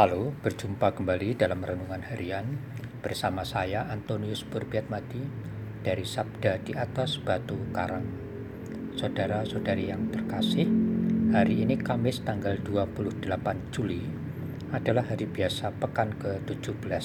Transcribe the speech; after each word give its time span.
Halo, 0.00 0.32
berjumpa 0.32 0.96
kembali 0.96 1.36
dalam 1.36 1.60
renungan 1.60 2.00
harian 2.00 2.56
bersama 3.04 3.44
saya 3.44 3.84
Antonius 3.84 4.48
Burbiatmadi 4.48 5.20
dari 5.84 6.08
Sabda 6.08 6.56
di 6.64 6.72
atas 6.72 7.20
Batu 7.20 7.68
Karang. 7.76 8.08
Saudara-saudari 8.96 9.92
yang 9.92 10.08
terkasih, 10.08 10.64
hari 11.36 11.68
ini 11.68 11.76
Kamis 11.76 12.24
tanggal 12.24 12.56
28 12.64 13.28
Juli 13.76 14.00
adalah 14.72 15.04
hari 15.04 15.28
biasa 15.28 15.76
pekan 15.76 16.16
ke-17. 16.16 17.04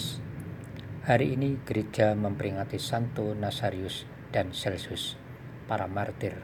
Hari 1.04 1.36
ini 1.36 1.60
gereja 1.68 2.16
memperingati 2.16 2.80
Santo 2.80 3.36
Nasarius 3.36 4.08
dan 4.32 4.56
Celsus, 4.56 5.20
para 5.68 5.92
martir, 5.92 6.40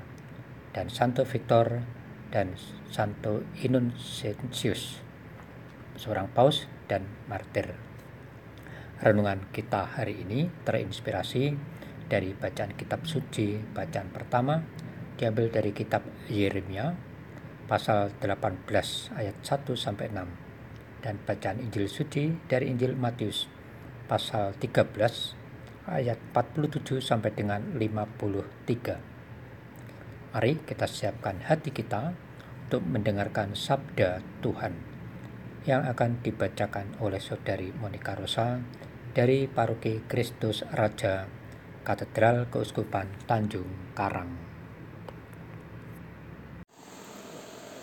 dan 0.76 0.92
Santo 0.92 1.24
Victor 1.24 1.80
dan 2.28 2.60
Santo 2.92 3.48
Innocentius 3.64 5.11
seorang 5.96 6.28
paus 6.32 6.68
dan 6.92 7.08
martir. 7.32 7.72
Renungan 9.02 9.50
kita 9.50 9.98
hari 9.98 10.22
ini 10.22 10.46
terinspirasi 10.62 11.58
dari 12.06 12.36
bacaan 12.36 12.76
kitab 12.76 13.08
suci 13.08 13.56
bacaan 13.58 14.12
pertama 14.12 14.60
diambil 15.18 15.50
dari 15.50 15.72
kitab 15.72 16.04
Yeremia 16.28 16.92
pasal 17.66 18.12
18 18.20 18.68
ayat 19.16 19.36
1 19.42 19.80
sampai 19.80 20.12
6 20.12 21.02
dan 21.02 21.18
bacaan 21.24 21.64
Injil 21.64 21.88
suci 21.88 22.36
dari 22.46 22.70
Injil 22.70 22.94
Matius 23.00 23.48
pasal 24.12 24.54
13 24.60 24.92
ayat 25.88 26.20
47 26.36 27.00
sampai 27.02 27.32
dengan 27.34 27.64
53. 27.74 30.36
Mari 30.36 30.54
kita 30.68 30.86
siapkan 30.86 31.42
hati 31.48 31.72
kita 31.74 32.14
untuk 32.68 32.84
mendengarkan 32.86 33.58
sabda 33.58 34.22
Tuhan 34.44 34.91
yang 35.66 35.86
akan 35.86 36.22
dibacakan 36.26 36.98
oleh 37.02 37.22
Saudari 37.22 37.70
Monica 37.78 38.18
Rosa 38.18 38.58
dari 39.14 39.46
Paroki 39.46 40.02
Kristus 40.10 40.66
Raja 40.74 41.30
Katedral 41.86 42.50
Keuskupan 42.50 43.06
Tanjung 43.30 43.94
Karang. 43.94 44.32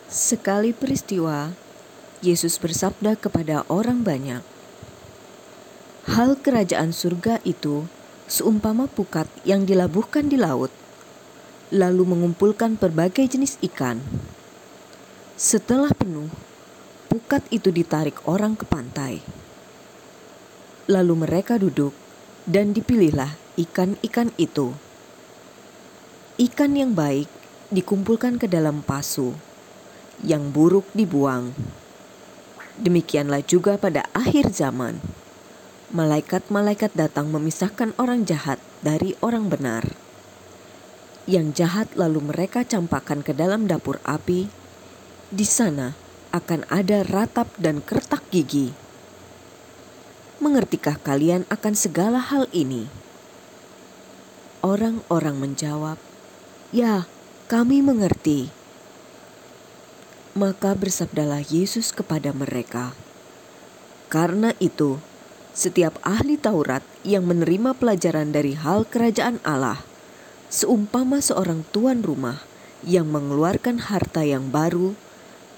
Sekali 0.09 0.73
peristiwa, 0.73 1.53
Yesus 2.25 2.57
bersabda 2.59 3.15
kepada 3.15 3.63
orang 3.71 4.03
banyak, 4.03 4.43
"Hal 6.09 6.41
kerajaan 6.41 6.91
surga 6.91 7.39
itu 7.45 7.87
seumpama 8.29 8.89
pukat 8.89 9.29
yang 9.45 9.69
dilabuhkan 9.69 10.29
di 10.29 10.37
laut, 10.41 10.73
lalu 11.73 12.09
mengumpulkan 12.09 12.81
berbagai 12.81 13.29
jenis 13.29 13.61
ikan. 13.65 14.01
Setelah 15.37 15.93
penuh, 15.93 16.29
pukat 17.09 17.41
itu 17.49 17.73
ditarik 17.73 18.21
orang 18.29 18.55
ke 18.55 18.69
pantai. 18.69 19.25
Lalu 20.89 21.25
mereka 21.25 21.57
duduk 21.57 21.97
dan 22.45 22.77
dipilihlah 22.77 23.37
ikan-ikan 23.57 24.33
itu. 24.37 24.77
Ikan 26.39 26.77
yang 26.77 26.93
baik 26.95 27.27
dikumpulkan 27.69 28.39
ke 28.39 28.47
dalam 28.47 28.81
pasu, 28.85 29.35
yang 30.23 30.53
buruk 30.53 30.87
dibuang. 30.95 31.53
Demikianlah 32.79 33.43
juga 33.43 33.75
pada 33.75 34.07
akhir 34.15 34.55
zaman. 34.55 35.03
Malaikat-malaikat 35.91 36.95
datang 36.95 37.33
memisahkan 37.33 37.97
orang 37.99 38.23
jahat 38.23 38.61
dari 38.85 39.19
orang 39.25 39.51
benar. 39.51 39.89
Yang 41.27 41.65
jahat 41.65 41.89
lalu 41.99 42.33
mereka 42.33 42.63
campakkan 42.63 43.21
ke 43.21 43.35
dalam 43.35 43.67
dapur 43.67 43.99
api. 44.07 44.49
Di 45.29 45.45
sana 45.45 46.08
akan 46.31 46.69
ada 46.69 47.05
ratap 47.07 47.49
dan 47.57 47.81
kertak 47.81 48.21
gigi. 48.29 48.77
Mengertikah 50.39 51.01
kalian 51.03 51.49
akan 51.51 51.75
segala 51.75 52.23
hal 52.23 52.47
ini? 52.55 52.87
Orang-orang 54.63 55.41
menjawab, 55.41 55.99
"Ya, 56.71 57.11
kami 57.51 57.83
mengerti." 57.83 58.55
Maka 60.39 60.79
bersabdalah 60.79 61.43
Yesus 61.43 61.91
kepada 61.91 62.31
mereka, 62.31 62.95
"Karena 64.07 64.55
itu, 64.63 65.03
setiap 65.59 65.99
ahli 66.07 66.39
Taurat 66.39 66.87
yang 67.03 67.27
menerima 67.27 67.75
pelajaran 67.75 68.31
dari 68.31 68.55
hal 68.55 68.87
kerajaan 68.87 69.43
Allah, 69.43 69.83
seumpama 70.47 71.19
seorang 71.19 71.67
tuan 71.75 72.07
rumah 72.07 72.47
yang 72.87 73.11
mengeluarkan 73.11 73.91
harta 73.91 74.23
yang 74.23 74.55
baru 74.55 74.95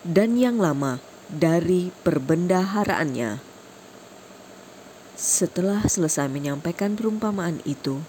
dan 0.07 0.41
yang 0.41 0.57
lama 0.57 0.97
dari 1.29 1.93
perbendaharaannya. 2.03 3.43
Setelah 5.21 5.85
selesai 5.85 6.33
menyampaikan 6.33 6.97
perumpamaan 6.97 7.61
itu, 7.69 8.01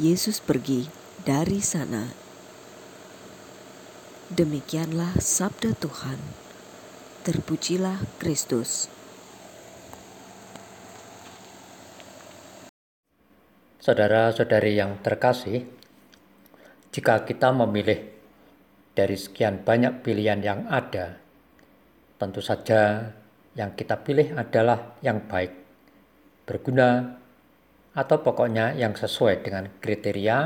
Yesus 0.00 0.40
pergi 0.40 0.88
dari 1.28 1.60
sana. 1.60 2.08
Demikianlah 4.32 5.20
sabda 5.20 5.76
Tuhan. 5.76 6.16
Terpujilah 7.28 8.00
Kristus. 8.16 8.88
Saudara-saudari 13.84 14.80
yang 14.80 14.96
terkasih, 15.04 15.68
jika 16.88 17.20
kita 17.28 17.52
memilih 17.52 18.13
dari 18.94 19.18
sekian 19.18 19.66
banyak 19.66 20.06
pilihan 20.06 20.38
yang 20.38 20.70
ada, 20.70 21.18
tentu 22.14 22.38
saja 22.38 23.10
yang 23.58 23.74
kita 23.74 23.98
pilih 24.06 24.38
adalah 24.38 24.98
yang 25.02 25.26
baik, 25.26 25.50
berguna, 26.46 27.18
atau 27.94 28.16
pokoknya 28.22 28.74
yang 28.78 28.94
sesuai 28.94 29.42
dengan 29.42 29.70
kriteria 29.82 30.38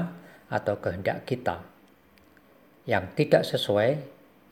atau 0.49 0.75
kehendak 0.81 1.29
kita. 1.29 1.61
Yang 2.89 3.05
tidak 3.21 3.43
sesuai, 3.45 3.91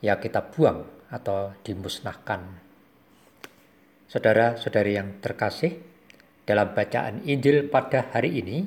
ya 0.05 0.21
kita 0.21 0.45
buang 0.53 0.85
atau 1.09 1.57
dimusnahkan. 1.65 2.41
Saudara-saudari 4.09 4.93
yang 4.93 5.17
terkasih, 5.21 5.77
dalam 6.45 6.71
bacaan 6.77 7.25
Injil 7.25 7.65
pada 7.67 8.13
hari 8.13 8.39
ini, 8.45 8.57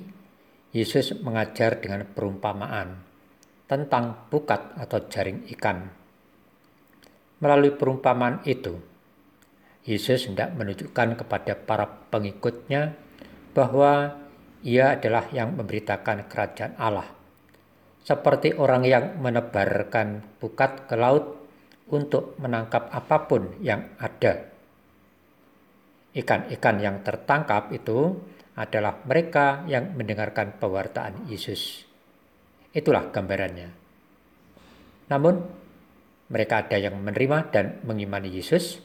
Yesus 0.71 1.17
mengajar 1.23 1.83
dengan 1.83 2.07
perumpamaan 2.07 3.10
tentang 3.71 4.27
pukat 4.27 4.75
atau 4.75 5.07
jaring 5.07 5.47
ikan. 5.55 5.87
Melalui 7.39 7.71
perumpamaan 7.71 8.43
itu, 8.43 8.75
Yesus 9.87 10.27
hendak 10.27 10.59
menunjukkan 10.59 11.23
kepada 11.23 11.55
para 11.55 11.87
pengikutnya 11.87 12.99
bahwa 13.55 14.19
ia 14.67 14.99
adalah 14.99 15.31
yang 15.31 15.55
memberitakan 15.55 16.27
kerajaan 16.27 16.75
Allah. 16.83 17.07
Seperti 18.03 18.59
orang 18.59 18.83
yang 18.83 19.23
menebarkan 19.23 20.41
pukat 20.43 20.91
ke 20.91 20.99
laut 20.99 21.39
untuk 21.95 22.35
menangkap 22.43 22.91
apa 22.91 23.17
pun 23.31 23.55
yang 23.63 23.87
ada. 24.03 24.51
Ikan-ikan 26.11 26.77
yang 26.83 27.07
tertangkap 27.07 27.71
itu 27.71 28.19
adalah 28.59 28.99
mereka 29.07 29.63
yang 29.71 29.95
mendengarkan 29.95 30.59
pewartaan 30.59 31.31
Yesus. 31.31 31.90
Itulah 32.71 33.11
gambarannya. 33.11 33.69
Namun, 35.11 35.35
mereka 36.31 36.63
ada 36.63 36.79
yang 36.79 36.95
menerima 37.03 37.51
dan 37.51 37.83
mengimani 37.83 38.31
Yesus, 38.31 38.79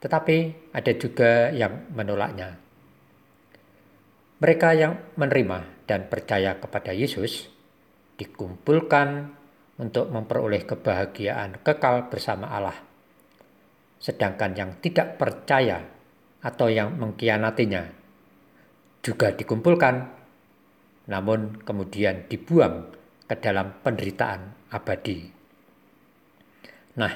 tetapi 0.00 0.68
ada 0.72 0.92
juga 0.96 1.52
yang 1.52 1.92
menolaknya. 1.92 2.56
Mereka 4.40 4.68
yang 4.72 5.12
menerima 5.20 5.84
dan 5.84 6.08
percaya 6.08 6.56
kepada 6.56 6.96
Yesus 6.96 7.48
dikumpulkan 8.16 9.28
untuk 9.80 10.08
memperoleh 10.08 10.64
kebahagiaan 10.64 11.60
kekal 11.60 12.08
bersama 12.08 12.48
Allah. 12.48 12.78
Sedangkan 14.00 14.56
yang 14.56 14.70
tidak 14.80 15.20
percaya 15.20 15.80
atau 16.44 16.68
yang 16.68 16.96
mengkhianatinya 16.96 17.82
juga 19.04 19.32
dikumpulkan 19.32 20.23
namun 21.04 21.60
kemudian 21.60 22.24
dibuang 22.28 22.88
ke 23.28 23.36
dalam 23.40 23.76
penderitaan 23.80 24.72
abadi. 24.72 25.28
Nah, 26.96 27.12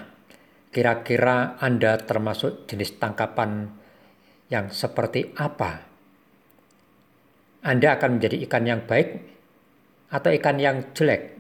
kira-kira 0.75 1.57
Anda 1.61 1.97
termasuk 2.03 2.69
jenis 2.69 2.99
tangkapan 3.01 3.71
yang 4.53 4.73
seperti 4.73 5.33
apa? 5.37 5.87
Anda 7.65 7.99
akan 7.99 8.19
menjadi 8.19 8.37
ikan 8.49 8.65
yang 8.65 8.83
baik 8.85 9.09
atau 10.09 10.31
ikan 10.33 10.57
yang 10.57 10.95
jelek? 10.97 11.37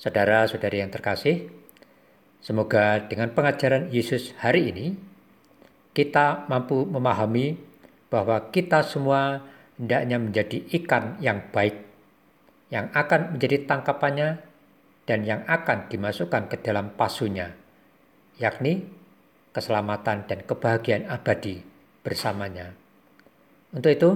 Saudara-saudari 0.00 0.80
yang 0.80 0.88
terkasih, 0.88 1.52
semoga 2.40 3.04
dengan 3.04 3.36
pengajaran 3.36 3.92
Yesus 3.92 4.32
hari 4.40 4.72
ini, 4.72 4.86
kita 5.92 6.48
mampu 6.48 6.88
memahami 6.88 7.60
bahwa 8.08 8.48
kita 8.48 8.80
semua 8.80 9.44
hendaknya 9.80 10.20
menjadi 10.20 10.58
ikan 10.76 11.16
yang 11.24 11.48
baik, 11.48 11.80
yang 12.68 12.92
akan 12.92 13.34
menjadi 13.34 13.64
tangkapannya 13.64 14.44
dan 15.08 15.24
yang 15.24 15.40
akan 15.48 15.88
dimasukkan 15.88 16.52
ke 16.52 16.60
dalam 16.60 16.92
pasunya, 16.92 17.56
yakni 18.36 18.84
keselamatan 19.56 20.28
dan 20.28 20.44
kebahagiaan 20.44 21.08
abadi 21.08 21.64
bersamanya. 22.04 22.76
Untuk 23.72 23.90
itu, 23.90 24.10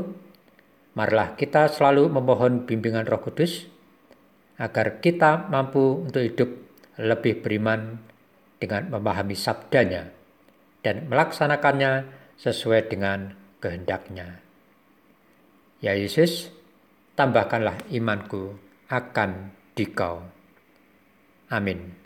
marilah 0.92 1.32
kita 1.34 1.72
selalu 1.72 2.12
memohon 2.12 2.68
bimbingan 2.68 3.08
Roh 3.08 3.24
Kudus 3.24 3.64
agar 4.60 5.00
kita 5.00 5.48
mampu 5.50 6.04
untuk 6.04 6.22
hidup 6.22 6.50
lebih 7.00 7.42
beriman 7.42 7.98
dengan 8.60 8.86
memahami 8.92 9.34
sabdanya 9.34 10.14
dan 10.86 11.10
melaksanakannya 11.10 12.06
sesuai 12.38 12.86
dengan 12.92 13.34
kehendaknya. 13.58 14.43
Ya 15.84 15.92
Yesus, 15.92 16.48
tambahkanlah 17.12 17.76
imanku 17.92 18.56
akan 18.88 19.52
dikau. 19.76 20.24
Amin. 21.52 22.03